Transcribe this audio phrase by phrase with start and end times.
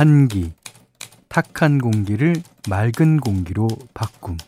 [0.00, 0.50] 환기,
[1.28, 2.34] 탁한 공기를
[2.70, 4.38] 맑은 공기로 바꿈.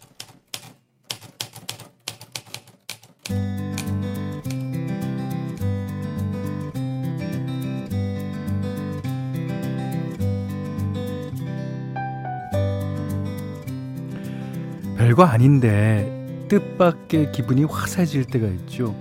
[14.96, 18.96] 별거 아닌데 뜻밖의 기분이 화사해질 때가 있죠.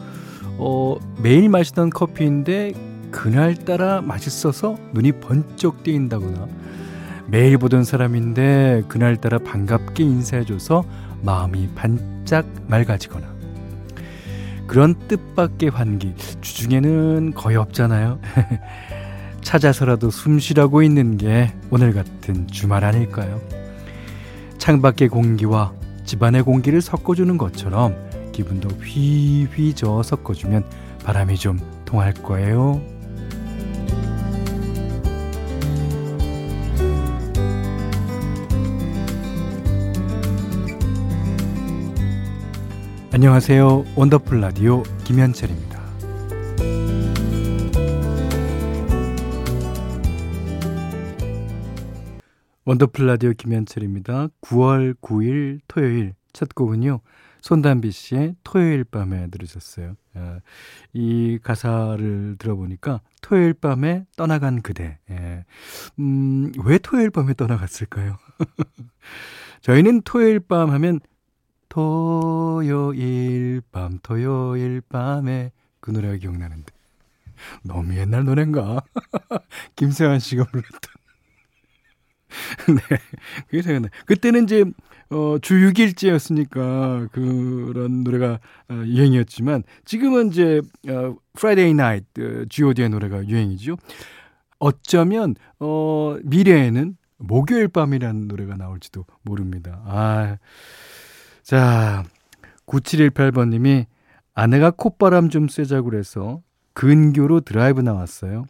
[0.58, 2.91] 어, 매일 마시던 커피인데
[3.22, 6.48] 그날따라 맛있어서 눈이 번쩍 뜨인다거나
[7.28, 10.84] 매일 보던 사람인데 그날따라 반갑게 인사해줘서
[11.22, 13.28] 마음이 반짝 맑아지거나
[14.66, 18.20] 그런 뜻밖의 환기 주중에는 거의 없잖아요.
[19.44, 23.40] 찾아서라도 숨 쉬라고 있는 게 오늘 같은 주말 아닐까요?
[24.58, 25.74] 창밖의 공기와
[26.06, 27.96] 집안의 공기를 섞어주는 것처럼
[28.32, 30.66] 기분도 휘휘 저어 섞어주면
[31.04, 32.82] 바람이 좀 통할 거예요.
[43.14, 43.84] 안녕하세요.
[43.98, 45.82] 원더풀 라디오 김현철입니다.
[52.64, 54.30] 원더풀 라디오 김현철입니다.
[54.40, 57.02] 9월 9일 토요일 첫 곡은요.
[57.42, 59.96] 손담비 씨의 토요일 밤에 들으셨어요.
[60.14, 60.40] 아,
[60.94, 65.00] 이 가사를 들어보니까 토요일 밤에 떠나간 그대.
[65.10, 65.44] 예.
[66.00, 68.18] 음, 왜 토요일 밤에 떠나갔을까요?
[69.62, 71.02] 저희는 토요일 밤 하면
[71.72, 76.70] 토요일 밤, 토요일 밤에 그 노래가 기억나는데.
[77.64, 78.82] 너무 옛날 노래인가?
[79.78, 80.92] 김세환 씨가 불렀던.
[82.76, 82.98] 네.
[83.48, 83.88] 그게 생각나.
[84.06, 84.66] 그때는 이제,
[85.12, 93.26] 어, 주 6일째였으니까 그런 노래가 어, 유행이었지만 지금은 이제, 어, Friday Night, 어, GOD의 노래가
[93.26, 93.78] 유행이죠.
[94.60, 99.82] 어쩌면, 어, 미래에는 목요일 밤이라는 노래가 나올지도 모릅니다.
[99.86, 100.38] 아,
[101.44, 102.04] 자,
[102.68, 103.86] 9718번님이
[104.34, 106.42] 아내가 콧바람 좀 쐬자고 그래서
[106.74, 108.46] 근교로 드라이브 나왔어요.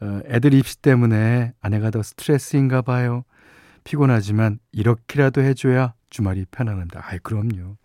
[0.00, 3.24] 어, 애들 입시 때문에 아내가 더 스트레스인가 봐요.
[3.84, 7.00] 피곤하지만 이렇게라도 해줘야 주말이 편안합니다.
[7.04, 7.76] 아이, 그럼요.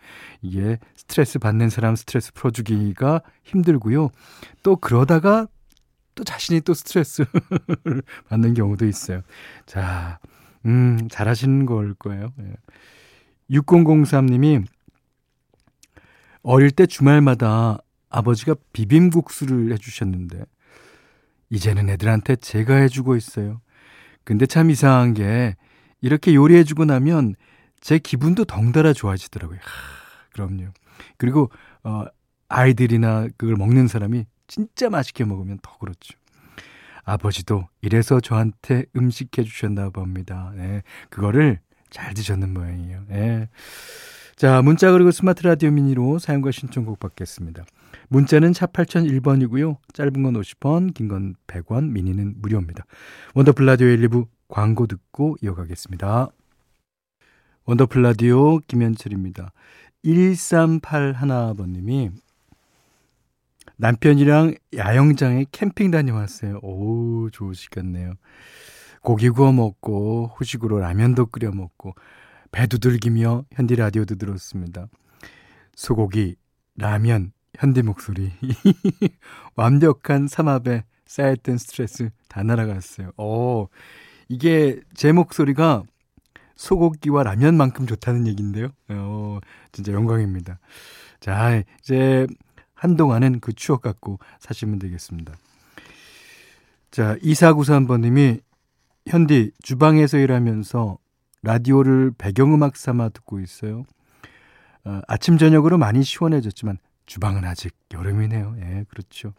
[0.42, 4.10] 이게 스트레스 받는 사람 스트레스 풀어주기가 힘들고요.
[4.64, 5.48] 또 그러다가
[6.14, 7.24] 또 자신이 또 스트레스
[8.28, 9.22] 받는 경우도 있어요.
[9.66, 10.20] 자,
[10.66, 12.34] 음, 잘하시는 걸 거예요.
[12.42, 12.54] 예.
[13.50, 14.66] 6003님이
[16.42, 17.78] 어릴 때 주말마다
[18.10, 20.44] 아버지가 비빔국수를 해주셨는데
[21.50, 23.62] 이제는 애들한테 제가 해주고 있어요.
[24.24, 25.56] 근데 참 이상한 게
[26.02, 27.36] 이렇게 요리해주고 나면
[27.80, 29.60] 제 기분도 덩달아 좋아지더라고요.
[29.62, 30.72] 하, 그럼요.
[31.18, 31.50] 그리고
[31.84, 32.06] 어,
[32.50, 36.18] 아이들이나 그걸 먹는 사람이 진짜 맛있게 먹으면 더 그렇죠.
[37.04, 40.52] 아버지도 이래서 저한테 음식 해주셨나 봅니다.
[40.56, 41.60] 네, 그거를
[41.90, 43.04] 잘 드셨는 모양이에요.
[43.12, 43.50] 예.
[44.36, 47.64] 자, 문자 그리고 스마트 라디오 미니로 사용과 신청곡 받겠습니다.
[48.10, 49.78] 문자는 샵 8001번이고요.
[49.94, 52.86] 짧은 건 50원, 긴 건 100원, 미니는 무료입니다.
[53.34, 56.28] 원더풀 라디오 1, 2부 광고 듣고 이어가겠습니다.
[57.66, 59.52] 원더풀 라디오 김현철입니다.
[60.06, 62.12] 1381번님이
[63.76, 66.60] 남편이랑 야영장에 캠핑 다녀왔어요.
[66.64, 68.14] 오, 좋으시겠네요.
[69.02, 71.96] 고기 구워 먹고 후식으로 라면도 끓여 먹고
[72.52, 74.88] 배 두들기며 현디 라디오도 들었습니다.
[75.76, 76.36] 소고기,
[76.76, 78.32] 라면, 현디 목소리.
[79.56, 83.12] 완벽한 삼합에 쌓였던 스트레스 다 날아갔어요.
[83.18, 83.70] 오,
[84.30, 85.84] 이게 제 목소리가
[86.56, 88.70] 소고기와 라면만큼 좋다는 얘기인데요.
[88.90, 89.40] 어,
[89.72, 90.60] 진짜 영광입니다.
[91.20, 92.28] 자, 이제
[92.74, 95.34] 한동안은 그 추억 갖고 사시면 되겠습니다.
[96.92, 98.42] 자, 2493번님이
[99.08, 100.98] 현디 주방에서 일하면서
[101.44, 103.84] 라디오를 배경음악 삼아 듣고 있어요.
[104.84, 108.56] 어, 아침 저녁으로 많이 시원해졌지만 주방은 아직 여름이네요.
[108.60, 109.34] 예, 그렇죠.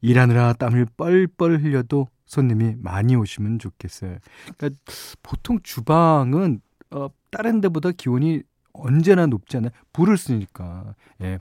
[0.00, 4.18] 일하느라 땀을 뻘뻘 흘려도 손님이 많이 오시면 좋겠어요.
[4.56, 4.80] 그러니까
[5.22, 6.60] 보통 주방은
[6.90, 9.70] 어, 다른 데보다 기온이 언제나 높잖아요.
[9.92, 10.94] 불을 쓰니까.
[11.22, 11.38] 예.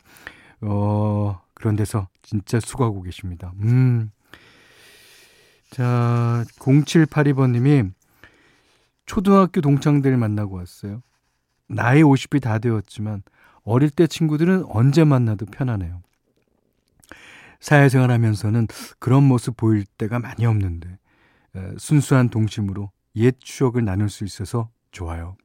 [0.62, 3.54] 어, 그런 데서 진짜 수고하고 계십니다.
[3.62, 4.12] 음.
[5.74, 7.92] 자, 0782번님이
[9.08, 11.02] 초등학교 동창들 만나고 왔어요.
[11.68, 13.24] 나이 50이 다 되었지만
[13.64, 16.04] 어릴 때 친구들은 언제 만나도 편하네요.
[17.60, 18.68] 사회생활 하면서는
[19.00, 21.00] 그런 모습 보일 때가 많이 없는데
[21.80, 25.36] 순수한 동심으로 옛 추억을 나눌 수 있어서 좋아요.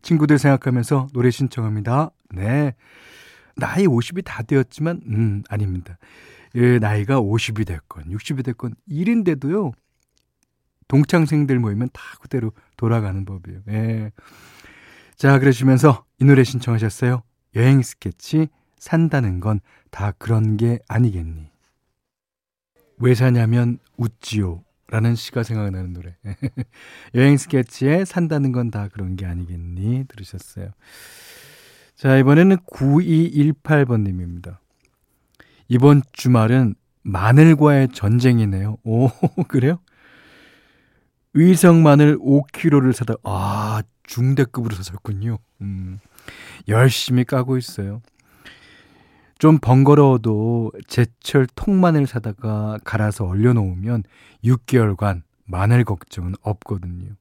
[0.00, 2.12] 친구들 생각하면서 노래 신청합니다.
[2.30, 2.74] 네.
[3.56, 5.98] 나이 50이 다 되었지만, 음, 아닙니다.
[6.56, 9.72] 예, 나이가 50이 됐건 60이 됐건 1인데도요.
[10.88, 13.60] 동창생들 모이면 다 그대로 돌아가는 법이에요.
[13.68, 14.10] 예.
[15.16, 17.22] 자, 그러시면서 이 노래 신청하셨어요.
[17.56, 18.48] 여행 스케치
[18.78, 19.60] 산다는 건
[19.90, 21.50] 다 그런 게 아니겠니.
[22.98, 24.62] 왜 사냐면 웃지요.
[24.88, 26.16] 라는 시가 생각나는 노래.
[27.14, 30.04] 여행 스케치에 산다는 건 다 그런 게 아니겠니?
[30.08, 30.70] 들으셨어요.
[31.96, 34.58] 자, 이번에는 9218번님입니다.
[35.70, 36.74] 이번 주말은
[37.04, 38.78] 마늘과의 전쟁이네요.
[38.82, 39.08] 오,
[39.46, 39.78] 그래요?
[41.32, 45.38] 의성 마늘 5kg를 사다, 아, 중대급으로 사셨군요.
[45.60, 46.00] 음,
[46.66, 48.02] 열심히 까고 있어요.
[49.38, 54.02] 좀 번거로워도 제철 통마늘 사다가 갈아서 얼려놓으면
[54.44, 57.12] 6개월간 마늘 걱정은 없거든요.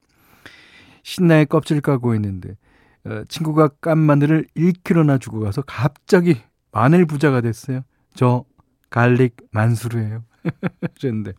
[1.04, 2.58] 신나게 껍질 까고 있는데
[3.06, 6.42] 어, 친구가 깐 마늘을 1kg나 주고 가서 갑자기
[6.72, 7.84] 마늘 부자가 됐어요.
[8.20, 8.44] 저
[8.90, 10.26] 갈릭 만수르예요.
[11.00, 11.32] 그랬는데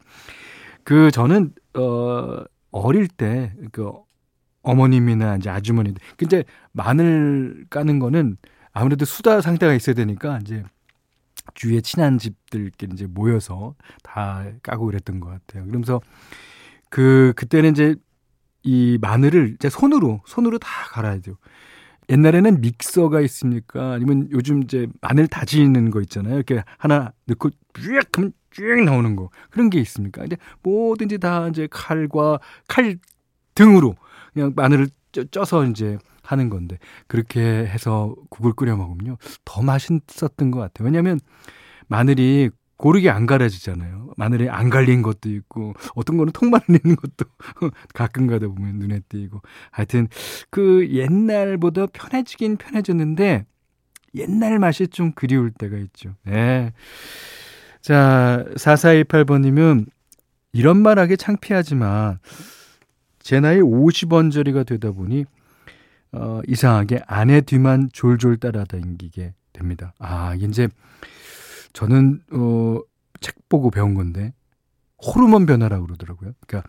[0.82, 3.92] 그 저는 어 어릴 때 그
[4.62, 6.42] 어머님이나 이제 아주머니들 그 이제
[6.72, 8.38] 마늘 까는 거는
[8.72, 10.64] 아무래도 수다 상대가 있어야 되니까 이제
[11.52, 15.66] 주위에 친한 집들끼리 이제 모여서 다 까고 그랬던 것 같아요.
[15.66, 16.00] 그러면서
[16.88, 17.94] 그 그때는 이제
[18.62, 21.36] 이 마늘을 이제 손으로 손으로 다 갈아야죠.
[22.10, 23.92] 옛날에는 믹서가 있습니까?
[23.92, 26.34] 아니면 요즘 이제 마늘 다지는 거 있잖아요.
[26.34, 30.24] 이렇게 하나 넣고 쭉 하면 쭉 나오는 거 그런 게 있습니까?
[30.24, 32.98] 이제 뭐든지 다 이제 칼과 칼
[33.54, 33.94] 등으로
[34.34, 34.88] 그냥 마늘을
[35.30, 40.86] 쪄서 이제 하는 건데 그렇게 해서 국을 끓여 먹으면요 더 맛있었던 것 같아요.
[40.86, 41.20] 왜냐하면
[41.88, 42.50] 마늘이
[42.80, 44.12] 고르게 안 갈아지잖아요.
[44.16, 47.28] 마늘이 안 갈린 것도 있고 어떤 거는 통마늘 있는 것도
[47.92, 50.08] 가끔 가다 보면 눈에 띄고 하여튼
[50.48, 53.44] 그 옛날보다 편해지긴 편해졌는데
[54.14, 56.14] 옛날 맛이 좀 그리울 때가 있죠.
[56.24, 56.72] 네.
[57.82, 59.84] 자, 4428번님은
[60.54, 62.18] 이런 말 하기 창피하지만
[63.18, 65.26] 제 나이 50원짜리가 되다 보니
[66.12, 69.92] 어, 이상하게 아내 뒤만 졸졸 따라다니게 됩니다.
[69.98, 70.66] 아, 이제
[71.72, 72.80] 저는 어,
[73.20, 74.32] 책 보고 배운 건데
[75.04, 76.32] 호르몬 변화라고 그러더라고요.
[76.46, 76.68] 그러니까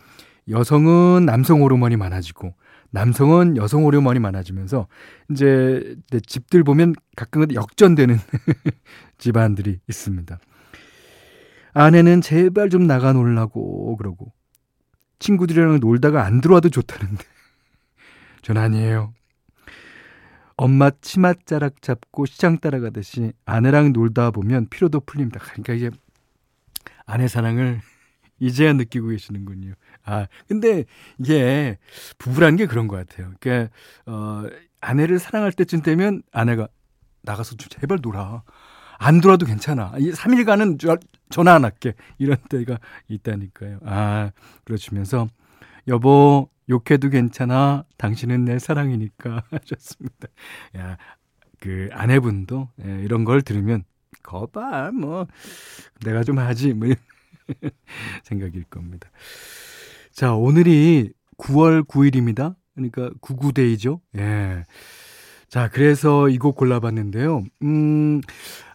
[0.50, 2.54] 여성은 남성 호르몬이 많아지고
[2.92, 4.88] 남성은 여성 호르몬이 많아지면서
[5.30, 5.96] 이제
[6.28, 8.18] 집들 보면 가끔은 역전되는
[9.18, 10.40] 집안들이 있습니다.
[11.74, 14.34] 아내는 제발 좀 나가 놀라고 그러고
[15.20, 17.24] 친구들이랑 놀다가 안 들어와도 좋다는데
[18.42, 19.14] 전 아니에요.
[20.62, 25.40] 엄마 치맛자락 잡고 시장 따라가듯이 아내랑 놀다 보면 피로도 풀립니다.
[25.40, 25.90] 그러니까 이제
[27.08, 27.82] 아내 사랑을
[28.38, 29.74] 이제야 느끼고 계시는군요.
[30.06, 30.86] 아, 근데
[31.18, 31.80] 이게
[32.20, 33.34] 부부라는 게 그런 것 같아요.
[33.40, 33.74] 그러니까,
[34.06, 34.44] 어,
[34.82, 36.68] 아내를 사랑할 때쯤 되면 아내가
[37.24, 38.44] 나가서 좀 제발 놀아.
[39.00, 39.94] 안 돌아도 괜찮아.
[39.98, 40.78] 이 3일간은
[41.32, 41.94] 전화 안 할게.
[42.20, 42.78] 이런 때가
[43.08, 43.80] 있다니까요.
[43.84, 44.30] 아,
[44.64, 45.28] 그러시면서
[45.88, 47.84] 여보, 욕해도 괜찮아.
[47.98, 50.28] 당신은 내 사랑이니까 하셨습니다.
[50.78, 50.98] 야,
[51.60, 53.84] 그 아내분도 예, 이런 걸 들으면
[54.24, 55.28] 거봐 뭐
[56.04, 56.88] 내가 좀 하지 뭐
[58.24, 59.12] 생각일 겁니다.
[60.12, 62.56] 자, 오늘이 9월 9일입니다.
[62.74, 64.00] 그러니까 99데이죠.
[64.18, 64.64] 예.
[65.52, 67.44] 자, 그래서 이 곡 골라봤는데요.
[67.64, 68.22] 음,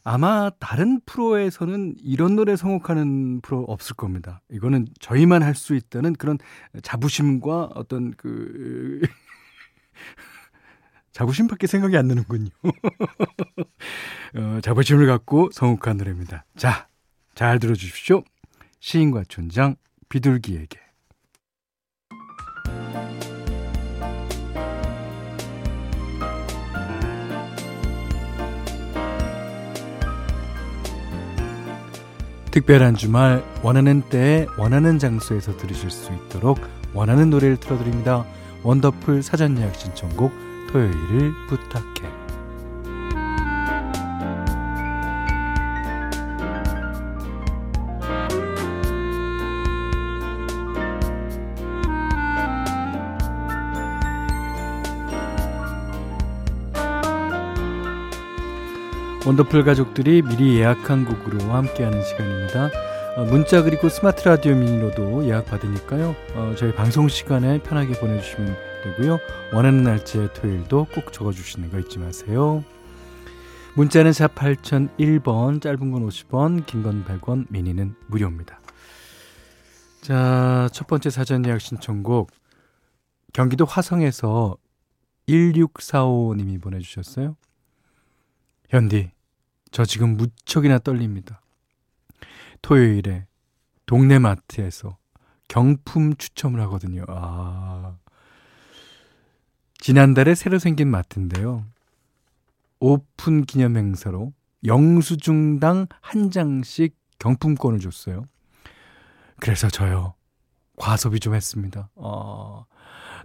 [0.05, 4.43] 아마 다른 프로에서는 이런 노래 성곡하는 프로 없을 겁니다.
[4.51, 6.37] 이거는 저희만 할 수 있다는 그런
[6.83, 9.01] 자부심과 어떤 그
[11.13, 12.51] 자부심밖에 생각이 안 나는군요.
[14.37, 16.45] 어, 자부심을 갖고 성곡한 노래입니다.
[16.59, 16.89] 자,
[17.35, 18.23] 잘 들어주십시오.
[18.81, 19.77] 시인과 촌장
[20.11, 20.79] 비둘기에게.
[32.57, 36.59] 특별한 주말 원하는 때에 원하는 장소에서 들으실 수 있도록
[36.95, 38.25] 원하는 노래를 틀어드립니다.
[38.63, 40.33] 원더풀 사전 예약 신청곡
[40.73, 42.16] 토요일을 부탁해.
[59.27, 62.71] 원더풀 가족들이 미리 예약한 곡으로 함께하는 시간입니다.
[63.17, 66.15] 어, 문자 그리고 스마트 라디오 미니로도 예약 받으니까요.
[66.35, 69.19] 어, 저희 방송 시간에 편하게 보내주시면 되고요.
[69.53, 72.63] 원하는 날짜 토요일도 꼭 적어주시는 거 잊지 마세요.
[73.75, 78.61] 문자는 샵 8001번, 짧은 건 50원, 긴 건 100원, 미니는 무료입니다.
[80.03, 82.31] 자, 첫 번째 사전 예약 신청곡.
[83.33, 84.57] 경기도 화성에서
[85.29, 87.37] 1645님이 보내주셨어요.
[88.71, 89.11] 현디,
[89.77, 91.43] 저 지금 무척이나 떨립니다.
[92.63, 93.27] 토요일에
[93.85, 94.97] 동네 마트에서
[95.49, 97.05] 경품 추첨을 하거든요.
[97.09, 97.99] 아.
[99.79, 101.67] 지난달에 새로 생긴 마트인데요.
[102.81, 104.33] 오픈 기념 행사로
[104.65, 108.25] 영수증당 한 장씩 경품권을 줬어요.
[109.41, 110.15] 그래서 저요.
[110.79, 111.91] 과소비 좀 했습니다.
[111.97, 112.65] 어,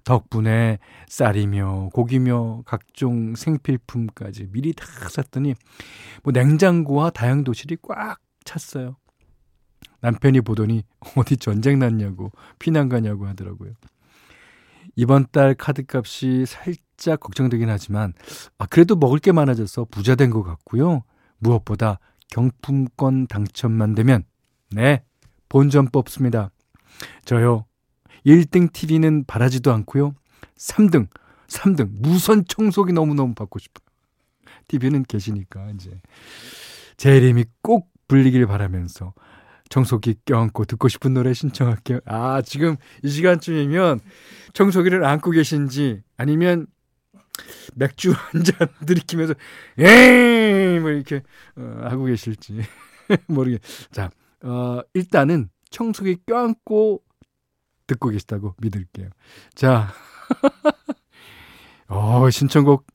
[0.04, 5.54] 덕분에 쌀이며 고기며 각종 생필품까지 미리 다 샀더니
[6.24, 8.98] 뭐 냉장고와 다용도실이 꽉 찼어요.
[10.02, 10.84] 남편이 보더니
[11.16, 13.74] 어디 전쟁 났냐고 피난 가냐고 하더라고요.
[14.96, 18.14] 이번 달 카드값이 살짝 걱정되긴 하지만
[18.58, 21.04] 아, 그래도 먹을 게 많아져서 부자 된 것 같고요.
[21.38, 24.24] 무엇보다 경품권 당첨만 되면
[24.72, 25.04] 네
[25.50, 26.52] 본전 뽑습니다.
[27.26, 27.66] 저요
[28.26, 30.14] 1등 TV는 바라지도 않고요.
[30.58, 31.08] 3등
[31.48, 33.86] 3등 무선 청소기 너무너무 받고 싶어요.
[34.68, 36.02] TV는 계시니까 이제
[36.98, 39.14] 제 이름이 꼭 불리길 바라면서
[39.70, 42.00] 청소기 껴안고 듣고 싶은 노래 신청할게요.
[42.06, 44.00] 아, 지금 이 시간쯤이면
[44.54, 46.68] 청소기를 안고 계신지 아니면
[47.76, 49.34] 맥주 한 잔 들이키면서
[49.78, 51.24] 에이 뭐 이렇게
[51.56, 52.62] 어, 하고 계실지
[53.28, 53.62] 모르겠.
[53.92, 54.10] 자,
[54.44, 57.02] 어, 일단은 청소기 껴안고
[57.92, 59.10] 듣고 계시다고 믿을게요.
[59.54, 59.90] 자,
[61.88, 62.86] 어, 신청곡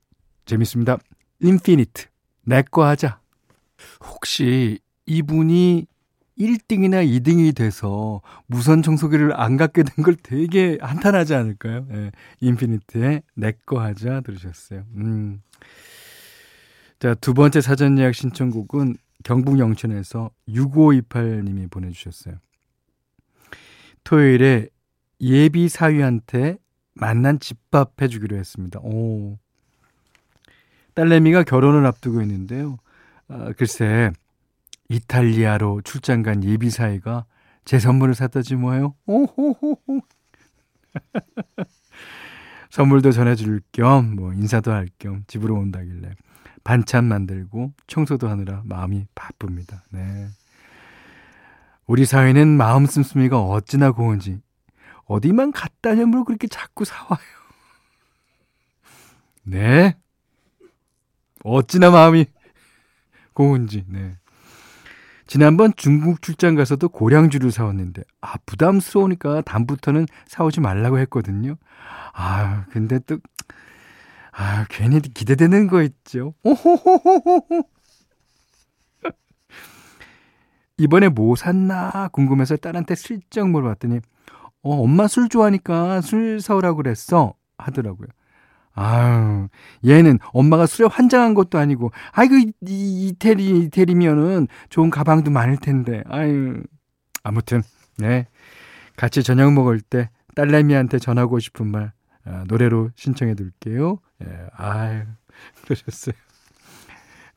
[0.46, 0.98] 재밌습니다.
[1.40, 2.06] 인피니트
[2.44, 3.20] 내거 하자.
[4.04, 5.86] 혹시 이분이
[6.38, 11.86] 1등이나 2등이 돼서 무선 청소기를 안 갖게 된 걸 되게 한탄하지 않을까요?
[11.92, 12.12] 예.
[12.40, 14.84] 인피니트의 내꺼 하자 들으셨어요.
[14.96, 15.42] 음.
[16.98, 22.36] 자, 두 번째 사전 예약 신청곡은 경북 영천에서 6528님이 보내주셨어요.
[24.04, 24.68] 토요일에
[25.20, 26.58] 예비 사위한테
[26.94, 28.80] 만난 집밥 해주기로 했습니다.
[28.80, 29.38] 오.
[30.94, 32.78] 딸내미가 결혼을 앞두고 있는데요.
[33.28, 34.10] 아, 글쎄,
[34.88, 37.26] 이탈리아로 출장 간 예비 사이가
[37.64, 38.94] 제 선물을 사다지 뭐예요?
[39.06, 40.00] 오호호호.
[42.70, 46.12] 선물도 전해줄 겸, 뭐, 인사도 할 겸 집으로 온다길래
[46.64, 49.82] 반찬 만들고 청소도 하느라 마음이 바쁩니다.
[49.90, 50.28] 네.
[51.86, 54.40] 우리 사회는 마음 씀씀이가 어찌나 고운지
[55.06, 57.08] 어디만 갔다 냐면 그렇게 자꾸 사와요.
[59.44, 59.96] 네.
[61.44, 62.26] 어찌나 마음이
[63.32, 64.16] 고운지, 네.
[65.28, 71.56] 지난번 중국 출장 가서도 고량주를 사왔는데, 아, 부담스러우니까 다음부터는 사오지 말라고 했거든요.
[72.12, 73.18] 아, 근데 또,
[74.32, 76.34] 아, 괜히 기대되는 거 있죠.
[80.78, 84.00] 이번에 뭐 샀나 궁금해서 딸한테 슬쩍 물어봤더니,
[84.66, 87.34] 어, 엄마 술 좋아하니까 술 사오라고 그랬어.
[87.56, 88.08] 하더라고요.
[88.74, 89.48] 아유,
[89.86, 92.52] 얘는 엄마가 술에 환장한 것도 아니고, 아이고, 이,
[93.08, 96.62] 이태리, 이태리면은 좋은 가방도 많을 텐데, 아유.
[97.22, 97.62] 아무튼,
[97.96, 98.26] 네.
[98.96, 101.92] 같이 저녁 먹을 때 딸내미한테 전하고 싶은 말,
[102.26, 103.98] 아, 노래로 신청해 둘게요.
[104.24, 105.04] 예, 아유,
[105.64, 106.14] 그러셨어요.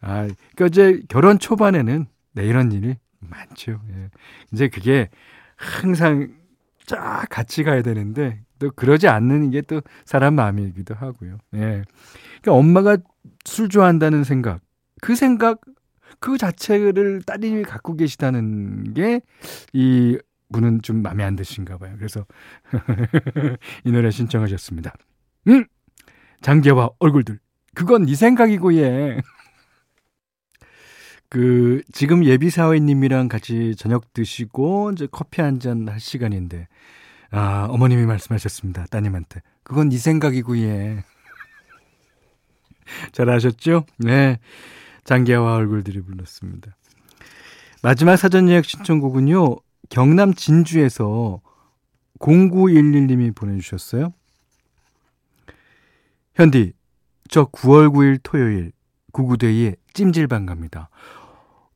[0.02, 3.82] 아, 그니까 이제 결혼 초반에는 네, 이런 일이 많죠.
[3.92, 4.10] 예.
[4.52, 5.10] 이제 그게
[5.56, 6.39] 항상
[6.90, 11.38] 쫙 같이 가야 되는데, 또 그러지 않는 게 또 사람 마음이기도 하고요.
[11.56, 11.84] 예.
[12.42, 12.98] 그러니까 엄마가
[13.46, 14.62] 술 좋아한다는 생각,
[15.02, 15.62] 그 생각
[16.20, 19.22] 그 자체를 따님이 갖고 계시다는 게
[19.74, 20.18] 이
[20.52, 21.94] 분은 좀 마음에 안 드신가 봐요.
[21.98, 22.26] 그래서
[23.86, 24.94] 이 노래 신청하셨습니다.
[25.48, 25.66] 음!
[26.42, 27.40] 장기와 얼굴들.
[27.76, 29.22] 그건 네 생각이고 예.
[31.30, 36.68] 그 지금 예비 사회님이랑 같이 저녁 드시고 이제 커피 한 잔 할 시간인데
[37.32, 38.86] 아, 어머님이 말씀하셨습니다.
[38.88, 39.42] 따님한테.
[39.64, 41.04] 그건 네 생각이고, 예.
[43.14, 43.86] 잘하셨죠?
[44.00, 44.40] 네.
[45.04, 46.76] 장기하와 얼굴들이 불렀습니다.
[47.84, 49.58] 마지막 사전 예약 신청곡은요,
[49.90, 51.42] 경남 진주에서
[52.20, 54.12] 0911님이 보내주셨어요.
[56.34, 56.74] 현디,
[57.30, 58.72] 저 9월 9일 토요일
[59.12, 60.90] 구구대에 찜질방 갑니다.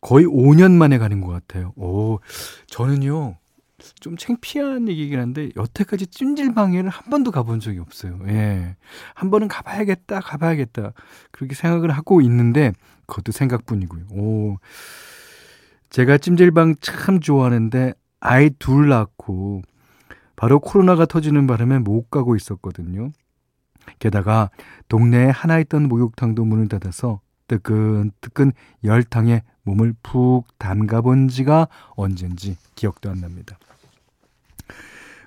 [0.04, 1.72] 거의 5년 만에 가는 것 같아요.
[1.78, 2.20] 오,
[2.68, 3.38] 저는요,
[4.02, 8.20] 좀 창피한 얘기긴 한데 여태까지 찜질방에를 한 번도 가본 적이 없어요.
[8.28, 8.76] 예.
[9.16, 10.92] 한 번은 가봐야겠다, 가봐야겠다.
[11.32, 12.74] 그렇게 생각을 하고 있는데
[13.08, 14.06] 그것도 생각뿐이고요.
[14.12, 14.58] 오.
[15.90, 19.62] 제가 찜질방 참 좋아하는데 아이 둘 낳고
[20.36, 23.12] 바로 코로나가 터지는 바람에 못 가고 있었거든요.
[24.00, 24.50] 게다가
[24.90, 33.10] 동네에 하나 있던 목욕탕도 문을 닫아서 뜨끈뜨끈 열탕에 몸을 푹 담가 본 지가 언젠지 기억도
[33.10, 33.58] 안 납니다.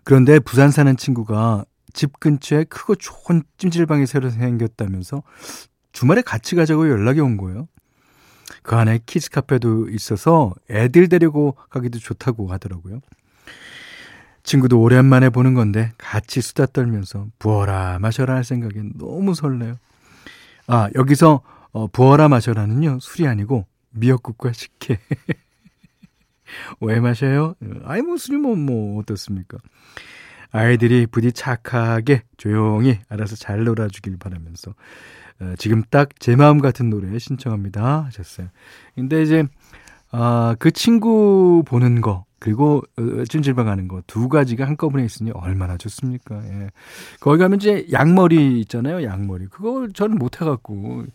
[0.05, 5.23] 그런데 부산 사는 친구가 집 근처에 크고 좋은 찜질방이 새로 생겼다면서
[5.93, 7.69] 주말에 같이 가자고 연락이 온 거예요.
[8.63, 13.01] 그 안에 키즈 카페도 있어서 애들 데리고 가기도 좋다고 하더라고요.
[14.43, 19.75] 친구도 오랜만에 보는 건데 같이 수다 떨면서 부어라 마셔라 할 생각에 너무 설레요.
[20.69, 21.41] 아, 여기서
[21.77, 23.01] 어, 부어라 마셔라는요.
[23.01, 24.99] 술이 아니고 미역국과 식혜.
[26.81, 27.55] 왜 마셔요?
[27.85, 29.59] 아이 뭐 술이면 뭐 어떻습니까?
[30.53, 34.75] 아이들이 부디 착하게 조용히 알아서 잘 놀아주길 바라면서
[35.41, 38.49] 어, 지금 딱 제 마음 같은 노래 신청합니다 하셨어요.
[38.95, 39.45] 근데 이제
[40.13, 45.77] 아, 그 친구 보는 거 그리고 어, 찜질방 가는 거 두 가지가 한꺼번에 있으니 얼마나
[45.77, 46.43] 좋습니까?
[46.45, 46.71] 예.
[47.21, 49.03] 거기 가면 이제 양머리 있잖아요.
[49.05, 49.47] 양머리.
[49.47, 51.07] 그거 저는 못 해갖고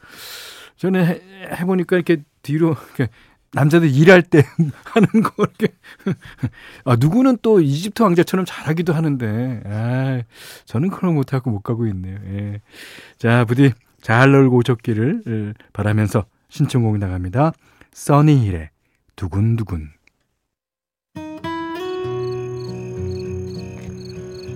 [0.77, 1.21] 저는 해,
[1.55, 3.09] 해보니까 이렇게 뒤로 이렇게
[3.53, 4.43] 남자들 일할 때
[4.85, 5.67] 하는 거 이렇게
[6.85, 10.21] 아 누구는 또 이집트 왕자처럼 잘하기도 하는데 아
[10.65, 12.17] 저는 그런 못하고 못 가고 있네요.
[12.27, 12.61] 예.
[13.17, 17.51] 자 부디 잘 놀고 오셨기를 바라면서 신청곡 나갑니다.
[17.93, 18.69] 써니힐의
[19.15, 19.91] 두근두근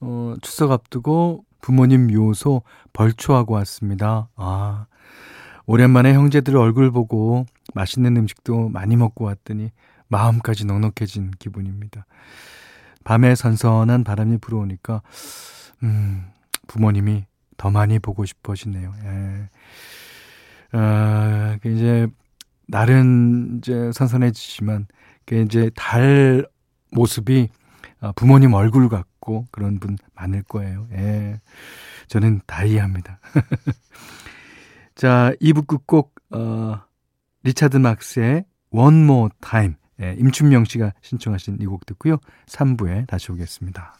[0.00, 2.62] 어, 추석 앞두고 부모님 묘소
[2.92, 4.28] 벌초하고 왔습니다.
[4.36, 4.86] 아,
[5.66, 9.70] 오랜만에 형제들 얼굴 보고 맛있는 음식도 많이 먹고 왔더니
[10.08, 12.06] 마음까지 넉넉해진 기분입니다.
[13.04, 15.02] 밤에 선선한 바람이 불어오니까
[15.82, 16.26] 음,
[16.66, 17.24] 부모님이
[17.56, 18.92] 더 많이 보고 싶어지네요.
[19.04, 19.48] 예.
[20.72, 22.08] 아, 그 이제
[22.68, 24.86] 날은 이제 선선해지지만
[25.24, 26.46] 그 이제 달
[26.92, 27.65] 모습이 아,
[28.12, 30.86] 부모님 얼굴 같고 그런 분 많을 거예요.
[30.92, 31.40] 예.
[32.08, 33.18] 저는 다 이해합니다.
[34.94, 36.80] 자, 2부 끝곡 어
[37.42, 42.18] 리차드 막스의 One More Time 예, 임춘명 씨가 신청하신 이 곡 듣고요.
[42.46, 43.94] 3부에 다시 오겠습니다.